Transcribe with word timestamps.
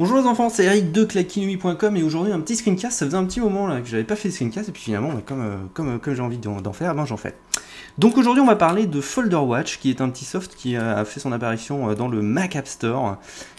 Bonjour 0.00 0.16
les 0.16 0.24
enfants, 0.24 0.48
c'est 0.48 0.64
Eric 0.64 0.92
de 0.92 1.04
claquinui.com 1.04 1.94
et 1.94 2.02
aujourd'hui 2.02 2.32
un 2.32 2.40
petit 2.40 2.56
screencast, 2.56 2.98
ça 2.98 3.04
faisait 3.04 3.18
un 3.18 3.26
petit 3.26 3.38
moment 3.38 3.66
là 3.66 3.82
que 3.82 3.86
j'avais 3.86 4.02
pas 4.02 4.16
fait 4.16 4.30
de 4.30 4.32
screencast 4.32 4.70
et 4.70 4.72
puis 4.72 4.80
finalement 4.80 5.10
comme, 5.26 5.42
euh, 5.42 5.56
comme, 5.74 5.88
euh, 5.90 5.98
comme 5.98 6.14
j'ai 6.14 6.22
envie 6.22 6.38
d'en 6.38 6.72
faire, 6.72 6.94
ben 6.94 7.04
j'en 7.04 7.18
fais. 7.18 7.36
Donc 7.98 8.16
aujourd'hui 8.16 8.40
on 8.40 8.46
va 8.46 8.56
parler 8.56 8.86
de 8.86 8.98
Folder 9.02 9.36
Watch 9.36 9.78
qui 9.78 9.90
est 9.90 10.00
un 10.00 10.08
petit 10.08 10.24
soft 10.24 10.54
qui 10.54 10.74
a 10.74 11.04
fait 11.04 11.20
son 11.20 11.32
apparition 11.32 11.90
euh, 11.90 11.94
dans 11.94 12.08
le 12.08 12.22
Mac 12.22 12.56
App 12.56 12.66
Store 12.66 13.18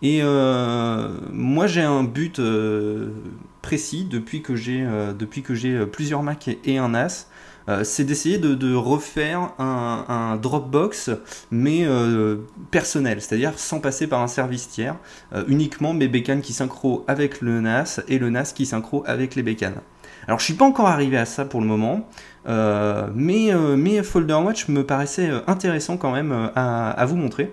et 0.00 0.22
moi 0.22 1.66
j'ai 1.66 1.82
un 1.82 2.02
but 2.02 2.40
précis 3.60 4.06
depuis 4.10 4.40
que 4.40 4.56
j'ai 4.56 5.86
plusieurs 5.92 6.22
Mac 6.22 6.48
et 6.64 6.78
un 6.78 6.88
NAS 6.88 7.26
euh, 7.68 7.84
c'est 7.84 8.04
d'essayer 8.04 8.38
de, 8.38 8.74
refaire 8.74 9.52
un, 9.58 10.36
Dropbox, 10.40 11.10
mais 11.50 11.84
euh, 11.84 12.38
personnel, 12.70 13.20
c'est-à-dire 13.20 13.58
sans 13.58 13.80
passer 13.80 14.06
par 14.06 14.20
un 14.20 14.26
service 14.26 14.68
tiers, 14.68 14.96
euh, 15.34 15.44
uniquement 15.48 15.92
mes 15.92 16.08
bécanes 16.08 16.40
qui 16.40 16.52
synchro 16.52 17.04
avec 17.06 17.40
le 17.40 17.60
NAS 17.60 18.00
et 18.08 18.18
le 18.18 18.30
NAS 18.30 18.52
qui 18.54 18.66
synchro 18.66 19.04
avec 19.06 19.34
les 19.34 19.42
bécanes. 19.42 19.80
Alors 20.26 20.38
je 20.38 20.44
suis 20.44 20.54
pas 20.54 20.64
encore 20.64 20.86
arrivé 20.86 21.16
à 21.16 21.24
ça 21.24 21.44
pour 21.44 21.60
le 21.60 21.66
moment, 21.66 22.08
mais, 22.46 23.52
mais 23.76 24.02
Folder 24.02 24.34
Watch 24.34 24.68
me 24.68 24.84
paraissait 24.84 25.30
intéressant 25.46 25.96
quand 25.96 26.12
même 26.12 26.50
à, 26.54 27.04
vous 27.06 27.16
montrer 27.16 27.52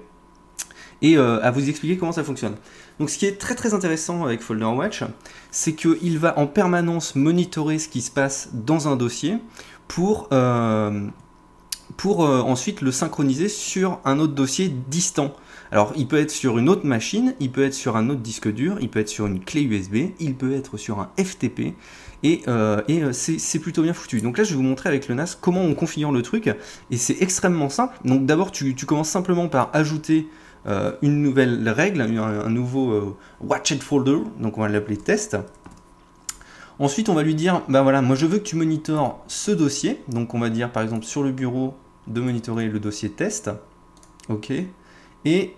et 1.01 1.17
à 1.17 1.51
vous 1.51 1.69
expliquer 1.69 1.97
comment 1.97 2.11
ça 2.11 2.23
fonctionne. 2.23 2.55
Donc 2.99 3.09
ce 3.09 3.17
qui 3.17 3.25
est 3.25 3.39
très 3.39 3.55
très 3.55 3.73
intéressant 3.73 4.25
avec 4.25 4.41
Folder 4.41 4.65
Watch, 4.65 5.03
c'est 5.51 5.73
qu'il 5.73 6.19
va 6.19 6.37
en 6.37 6.47
permanence 6.47 7.15
monitorer 7.15 7.79
ce 7.79 7.87
qui 7.87 8.01
se 8.01 8.11
passe 8.11 8.49
dans 8.53 8.89
un 8.89 8.97
dossier 8.97 9.37
pour, 9.87 10.27
euh, 10.33 11.07
pour 11.95 12.25
euh, 12.25 12.41
ensuite 12.41 12.81
le 12.81 12.91
synchroniser 12.91 13.47
sur 13.47 13.99
un 14.03 14.19
autre 14.19 14.33
dossier 14.33 14.73
distant. 14.89 15.33
Alors 15.71 15.93
il 15.95 16.07
peut 16.07 16.17
être 16.17 16.31
sur 16.31 16.57
une 16.57 16.67
autre 16.67 16.85
machine, 16.85 17.35
il 17.39 17.51
peut 17.51 17.63
être 17.63 17.73
sur 17.73 17.95
un 17.95 18.09
autre 18.09 18.21
disque 18.21 18.51
dur, 18.51 18.77
il 18.81 18.89
peut 18.89 18.99
être 18.99 19.09
sur 19.09 19.27
une 19.27 19.39
clé 19.39 19.61
USB, 19.61 20.11
il 20.19 20.35
peut 20.35 20.53
être 20.53 20.77
sur 20.77 20.99
un 20.99 21.09
FTP, 21.17 21.75
et, 22.23 22.41
euh, 22.47 22.81
et 22.87 23.13
c'est 23.13 23.59
plutôt 23.59 23.83
bien 23.83 23.93
foutu. 23.93 24.19
Donc 24.19 24.37
là 24.37 24.43
je 24.43 24.49
vais 24.49 24.55
vous 24.55 24.63
montrer 24.63 24.89
avec 24.89 25.07
le 25.07 25.15
NAS 25.15 25.37
comment 25.39 25.61
on 25.61 25.73
configure 25.73 26.11
le 26.11 26.21
truc, 26.21 26.49
et 26.91 26.97
c'est 26.97 27.17
extrêmement 27.21 27.69
simple. 27.69 27.97
Donc 28.03 28.25
d'abord 28.25 28.51
tu, 28.51 28.75
tu, 28.75 28.85
commences 28.85 29.09
simplement 29.09 29.47
par 29.47 29.69
ajouter 29.73 30.27
une 31.01 31.21
nouvelle 31.21 31.67
règle, 31.69 32.01
un, 32.01 32.49
nouveau 32.49 33.17
Watched 33.41 33.81
Folder, 33.81 34.19
donc 34.39 34.57
on 34.57 34.61
va 34.61 34.69
l'appeler 34.69 34.97
test. 34.97 35.37
Ensuite, 36.79 37.09
on 37.09 37.13
va 37.13 37.23
lui 37.23 37.35
dire, 37.35 37.61
ben 37.67 37.83
voilà, 37.83 38.01
moi 38.01 38.15
je 38.15 38.25
veux 38.25 38.37
que 38.37 38.43
tu 38.43 38.55
monitores 38.55 39.21
ce 39.27 39.51
dossier. 39.51 40.01
Donc 40.07 40.33
on 40.33 40.39
va 40.39 40.49
dire 40.49 40.71
par 40.71 40.81
exemple 40.81 41.05
sur 41.05 41.23
le 41.23 41.31
bureau 41.31 41.75
de 42.07 42.21
monitorer 42.21 42.67
le 42.67 42.79
dossier 42.79 43.09
test. 43.09 43.51
OK. 44.29 44.53
Et 45.25 45.55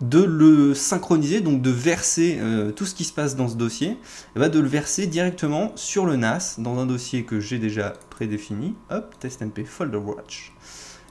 de 0.00 0.22
le 0.22 0.74
synchroniser, 0.74 1.42
donc 1.42 1.60
de 1.60 1.70
verser 1.70 2.38
euh, 2.40 2.72
tout 2.72 2.86
ce 2.86 2.94
qui 2.94 3.04
se 3.04 3.12
passe 3.12 3.36
dans 3.36 3.48
ce 3.48 3.54
dossier, 3.54 3.98
va 4.34 4.48
de 4.48 4.58
le 4.58 4.66
verser 4.66 5.06
directement 5.06 5.72
sur 5.76 6.06
le 6.06 6.16
NAS 6.16 6.56
dans 6.58 6.78
un 6.78 6.86
dossier 6.86 7.24
que 7.24 7.38
j'ai 7.38 7.58
déjà 7.58 7.92
prédéfini. 8.08 8.74
Hop, 8.90 9.14
testmp 9.20 9.64
folder 9.64 9.98
watch. 9.98 10.52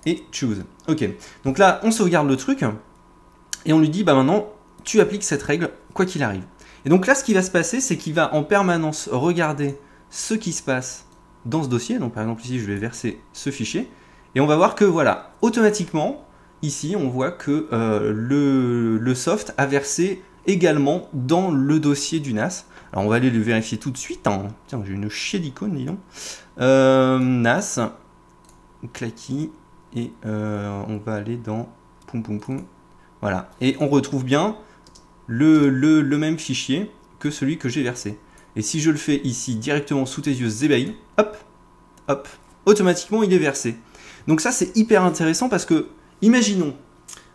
Et 0.08 0.24
choose. 0.32 0.64
Ok. 0.88 1.08
Donc 1.46 1.60
là, 1.60 1.80
on 1.84 1.92
sauvegarde 1.92 2.28
le 2.28 2.36
truc 2.36 2.66
et 3.66 3.74
on 3.74 3.80
lui 3.80 3.90
dit, 3.90 4.04
bah 4.04 4.14
maintenant, 4.14 4.48
tu 4.84 5.00
appliques 5.00 5.24
cette 5.24 5.44
règle 5.44 5.70
quoi 5.94 6.06
qu'il 6.06 6.24
arrive. 6.24 6.44
Et 6.86 6.90
donc 6.90 7.06
là, 7.08 7.16
ce 7.16 7.24
qui 7.24 7.34
va 7.34 7.42
se 7.42 7.52
passer, 7.52 7.80
c'est 7.80 7.98
qu'il 7.98 8.14
va 8.14 8.34
en 8.34 8.44
permanence 8.44 9.10
regarder 9.12 9.78
ce 10.10 10.34
qui 10.34 10.52
se 10.52 10.64
passe 10.64 11.06
dans 11.46 11.64
ce 11.64 11.70
dossier. 11.70 12.00
Donc 12.00 12.14
par 12.14 12.24
exemple 12.24 12.42
ici, 12.44 12.60
je 12.60 12.66
vais 12.66 12.76
verser 12.76 13.20
ce 13.34 13.50
fichier. 13.50 13.90
Et 14.36 14.42
on 14.42 14.48
va 14.48 14.56
voir 14.56 14.76
que 14.76 14.86
voilà, 14.86 15.34
automatiquement, 15.42 16.26
ici, 16.62 16.96
on 16.98 17.10
voit 17.10 17.32
que 17.32 17.68
euh, 17.72 18.12
le, 18.14 19.16
soft 19.16 19.54
a 19.58 19.66
versé 19.66 20.24
également 20.48 21.10
dans 21.14 21.52
le 21.52 21.80
dossier 21.80 22.20
du 22.20 22.34
NAS. 22.34 22.66
Alors 22.94 23.06
on 23.06 23.10
va 23.10 23.16
aller 23.18 23.30
le 23.30 23.40
vérifier 23.40 23.78
tout 23.78 23.92
de 23.92 23.98
suite. 23.98 24.26
Hein. 24.28 24.48
Tiens, 24.68 24.82
j'ai 24.86 24.94
une 24.94 25.10
chier 25.10 25.40
d'icône, 25.40 25.76
dis 25.76 25.86
donc. 25.86 26.00
Euh, 26.60 27.20
NAS, 27.20 27.80
clacky, 28.94 29.52
et 29.96 30.12
euh, 30.26 30.82
on 30.88 30.98
va 30.98 31.16
aller 31.16 31.38
dans 31.38 31.70
poum 32.08 32.24
poum 32.24 32.40
poum. 32.40 32.64
Voilà. 33.22 33.50
Et 33.62 33.76
on 33.80 33.88
retrouve 33.88 34.24
bien 34.24 34.58
le, 35.28 36.02
même 36.18 36.38
fichier 36.38 36.92
que 37.20 37.30
celui 37.32 37.58
que 37.58 37.70
j'ai 37.70 37.84
versé. 37.84 38.18
Et 38.56 38.62
si 38.62 38.82
je 38.82 38.92
le 38.92 38.98
fais 38.98 39.22
ici 39.24 39.56
directement 39.56 40.06
sous 40.06 40.22
tes 40.22 40.32
yeux 40.32 40.50
zébahis, 40.50 40.96
hop, 41.18 41.38
hop, 42.08 42.28
automatiquement 42.66 43.24
il 43.24 43.32
est 43.34 43.38
versé. 43.38 43.76
Donc 44.28 44.42
ça 44.42 44.52
c'est 44.52 44.76
hyper 44.76 45.04
intéressant 45.04 45.48
parce 45.48 45.66
que, 45.66 45.88
imaginons, 46.22 46.76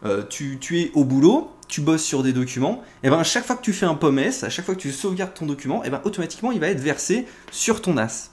euh, 0.04 0.22
tu, 0.28 0.58
tu, 0.60 0.80
es 0.80 0.90
au 0.94 1.04
boulot, 1.04 1.50
tu 1.68 1.80
bosses 1.80 2.04
sur 2.04 2.22
des 2.22 2.32
documents, 2.32 2.82
et 3.02 3.08
ben 3.08 3.18
à 3.18 3.24
chaque 3.24 3.46
fois 3.46 3.56
que 3.56 3.62
tu 3.62 3.72
fais 3.72 3.86
un 3.86 3.94
POMS, 3.94 4.30
à 4.42 4.50
chaque 4.50 4.66
fois 4.66 4.74
que 4.74 4.80
tu 4.80 4.92
sauvegardes 4.92 5.34
ton 5.34 5.46
document, 5.46 5.82
et 5.84 5.90
ben 5.90 6.00
automatiquement 6.04 6.52
il 6.52 6.60
va 6.60 6.68
être 6.68 6.80
versé 6.80 7.26
sur 7.50 7.80
ton 7.80 7.94
NAS. 7.94 8.30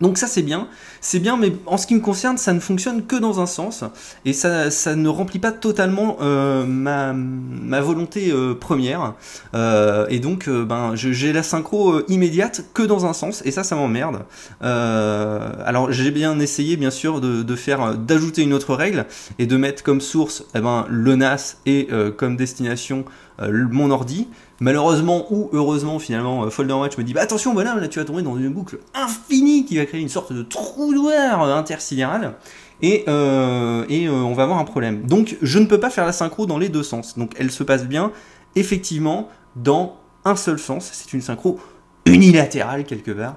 Donc 0.00 0.18
ça 0.18 0.26
c'est 0.26 0.42
bien, 0.42 0.66
c'est 1.00 1.20
bien, 1.20 1.36
mais 1.36 1.52
en 1.66 1.76
ce 1.76 1.86
qui 1.86 1.94
me 1.94 2.00
concerne, 2.00 2.36
ça 2.36 2.52
ne 2.52 2.58
fonctionne 2.58 3.06
que 3.06 3.14
dans 3.14 3.40
un 3.40 3.46
sens, 3.46 3.84
et 4.24 4.32
ça, 4.32 4.70
ça 4.70 4.96
ne 4.96 5.08
remplit 5.08 5.38
pas 5.38 5.52
totalement 5.52 6.16
euh, 6.20 6.64
ma, 6.66 7.80
volonté 7.80 8.32
euh, 8.32 8.54
première, 8.54 9.14
euh, 9.54 10.06
et 10.10 10.18
donc 10.18 10.48
ben 10.48 10.96
j'ai 10.96 11.32
la 11.32 11.44
synchro 11.44 12.00
immédiate 12.08 12.64
que 12.74 12.82
dans 12.82 13.06
un 13.06 13.12
sens, 13.12 13.42
et 13.44 13.52
ça 13.52 13.62
ça 13.62 13.76
m'emmerde. 13.76 14.24
alors 14.60 15.92
j'ai 15.92 16.10
bien 16.10 16.40
essayé 16.40 16.76
bien 16.76 16.90
sûr 16.90 17.20
de, 17.20 17.44
de 17.44 17.56
faire 17.56 17.94
d'ajouter 17.94 18.42
une 18.42 18.52
autre 18.52 18.74
règle 18.74 19.06
et 19.38 19.46
de 19.46 19.56
mettre 19.56 19.84
comme 19.84 20.00
source 20.00 20.44
eh 20.56 20.60
ben, 20.60 20.86
le 20.88 21.14
NAS 21.14 21.58
et 21.66 21.88
comme 22.16 22.36
destination 22.36 23.04
mon 23.38 23.90
ordi, 23.90 24.28
Malheureusement 24.60 25.26
ou 25.30 25.50
heureusement, 25.52 25.98
finalement, 25.98 26.44
euh, 26.44 26.50
Folder 26.50 26.74
Watch 26.74 26.96
me 26.96 27.02
dit 27.02 27.12
bah, 27.12 27.22
attention, 27.22 27.52
voilà, 27.54 27.74
là 27.74 27.88
tu 27.88 27.98
vas 27.98 28.04
tomber 28.04 28.22
dans 28.22 28.36
une 28.36 28.50
boucle 28.50 28.78
infinie 28.94 29.64
qui 29.64 29.76
va 29.76 29.84
créer 29.84 30.00
une 30.00 30.08
sorte 30.08 30.32
de 30.32 30.42
trou 30.42 30.94
noir 30.94 31.42
intersidéral 31.56 32.34
et, 32.80 33.04
euh, 33.08 33.84
et 33.88 34.06
euh, 34.06 34.12
on 34.12 34.32
va 34.32 34.44
avoir 34.44 34.58
un 34.58 34.64
problème. 34.64 35.06
Donc 35.06 35.36
je 35.42 35.58
ne 35.58 35.66
peux 35.66 35.80
pas 35.80 35.90
faire 35.90 36.06
la 36.06 36.12
synchro 36.12 36.46
dans 36.46 36.58
les 36.58 36.68
deux 36.68 36.84
sens. 36.84 37.18
Donc 37.18 37.32
elle 37.36 37.50
se 37.50 37.64
passe 37.64 37.84
bien 37.84 38.12
effectivement 38.54 39.28
dans 39.56 39.96
un 40.24 40.36
seul 40.36 40.58
sens. 40.58 40.88
C'est 40.92 41.12
une 41.12 41.20
synchro 41.20 41.58
unilatérale 42.06 42.84
quelque 42.84 43.10
part. 43.10 43.36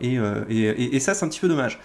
Et, 0.00 0.18
et, 0.50 0.96
et, 0.96 1.00
ça 1.00 1.14
c'est 1.14 1.24
un 1.24 1.28
petit 1.28 1.40
peu 1.40 1.48
dommage. 1.48 1.80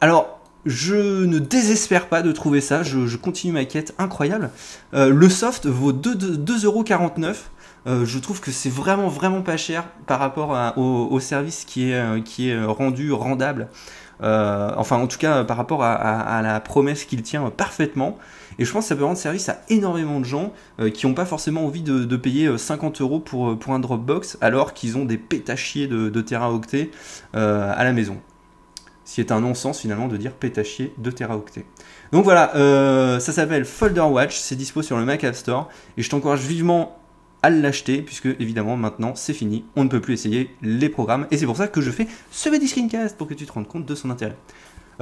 alors 0.00 0.33
je 0.66 1.24
ne 1.24 1.38
désespère 1.38 2.08
pas 2.08 2.22
de 2.22 2.32
trouver 2.32 2.60
ça, 2.60 2.82
je, 2.82 3.16
continue 3.16 3.52
ma 3.52 3.64
quête 3.64 3.94
incroyable. 3.98 4.50
le 4.92 5.28
soft 5.28 5.66
vaut 5.66 5.92
2,49€. 5.92 7.34
Euh, 7.86 8.04
je 8.06 8.18
trouve 8.18 8.40
que 8.40 8.50
c'est 8.50 8.70
vraiment 8.70 9.08
vraiment 9.08 9.42
pas 9.42 9.56
cher 9.56 9.84
par 10.06 10.18
rapport 10.18 10.76
au, 10.78 11.20
service 11.20 11.64
qui 11.64 11.90
est, 11.90 11.94
euh, 11.94 12.66
rendu 12.66 13.12
rendable. 13.12 13.68
Euh, 14.22 14.70
enfin 14.76 14.96
en 14.96 15.08
tout 15.08 15.18
cas 15.18 15.42
par 15.42 15.56
rapport 15.56 15.82
à, 15.82 16.40
la 16.40 16.60
promesse 16.60 17.04
qu'il 17.04 17.22
tient 17.22 17.50
parfaitement. 17.50 18.18
Et 18.58 18.64
je 18.64 18.72
pense 18.72 18.84
que 18.84 18.88
ça 18.90 18.96
peut 18.96 19.04
rendre 19.04 19.18
service 19.18 19.48
à 19.48 19.60
énormément 19.68 20.20
de 20.20 20.24
gens 20.24 20.52
qui 20.94 21.06
n'ont 21.06 21.14
pas 21.14 21.26
forcément 21.26 21.66
envie 21.66 21.82
de, 21.82 22.16
payer 22.16 22.56
50 22.56 23.00
euros 23.00 23.18
pour, 23.18 23.58
pour 23.58 23.74
un 23.74 23.80
Dropbox 23.80 24.38
alors 24.40 24.74
qu'ils 24.74 24.96
ont 24.96 25.04
des 25.04 25.18
pétachiers 25.18 25.88
de, 25.88 26.08
de 26.08 26.20
teraoctets 26.20 26.90
à 27.32 27.84
la 27.84 27.92
maison. 27.92 28.16
Ce 29.04 29.16
qui 29.16 29.20
est 29.20 29.32
un 29.32 29.40
non-sens 29.40 29.80
finalement 29.80 30.08
de 30.08 30.16
dire 30.16 30.32
pétachier 30.32 30.92
de 30.98 31.10
teraoctets. 31.10 31.66
Donc 32.12 32.24
voilà, 32.24 32.50
ça 33.20 33.32
s'appelle 33.32 33.64
Folder 33.64 34.00
Watch, 34.00 34.36
c'est 34.36 34.56
dispo 34.56 34.82
sur 34.82 34.96
le 34.96 35.04
Mac 35.04 35.24
App 35.24 35.34
Store 35.34 35.68
et 35.96 36.02
je 36.02 36.08
t'encourage 36.08 36.40
vivement 36.40 36.98
à 37.44 37.50
l'acheter, 37.50 38.00
puisque 38.00 38.28
évidemment 38.40 38.78
maintenant 38.78 39.14
c'est 39.14 39.34
fini, 39.34 39.66
on 39.76 39.84
ne 39.84 39.90
peut 39.90 40.00
plus 40.00 40.14
essayer 40.14 40.48
les 40.62 40.88
programmes, 40.88 41.26
et 41.30 41.36
c'est 41.36 41.44
pour 41.44 41.58
ça 41.58 41.68
que 41.68 41.82
je 41.82 41.90
fais 41.90 42.06
ce 42.30 42.48
petit 42.48 42.68
screencast 42.68 43.18
pour 43.18 43.26
que 43.26 43.34
tu 43.34 43.44
te 43.44 43.52
rendes 43.52 43.68
compte 43.68 43.84
de 43.84 43.94
son 43.94 44.08
intérêt. 44.08 44.34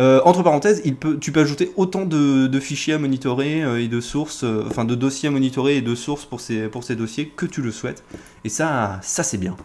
Euh, 0.01 0.21
entre 0.25 0.43
parenthèses, 0.43 0.83
tu 1.21 1.33
peux 1.33 1.41
ajouter 1.41 1.71
autant 1.77 2.05
de, 2.05 2.61
fichiers 2.61 2.95
à 2.95 2.99
monitorer 2.99 3.63
euh, 3.63 3.81
et 3.81 3.87
de 3.87 4.01
sources, 4.01 4.43
euh, 4.43 4.65
enfin 4.67 4.85
de 4.85 4.97
dossiers 4.97 5.29
à 5.29 5.33
monitorer 5.33 5.77
et 5.77 5.83
de 5.83 5.95
sources 5.95 6.25
pour 6.25 6.41
ces, 6.41 6.69
pour 6.69 6.83
ces 6.83 6.97
dossiers 6.97 7.29
que 7.29 7.47
tu 7.47 7.63
le 7.63 7.71
souhaites. 7.71 8.03
Et 8.43 8.49
ça, 8.49 8.99
ça 9.03 9.23
c'est 9.23 9.39
bien. 9.39 9.57